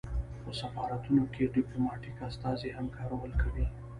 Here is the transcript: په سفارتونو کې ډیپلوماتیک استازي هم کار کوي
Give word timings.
په 0.43 0.51
سفارتونو 0.61 1.23
کې 1.33 1.51
ډیپلوماتیک 1.57 2.17
استازي 2.29 2.69
هم 2.77 2.87
کار 2.97 3.11
کوي 3.41 3.65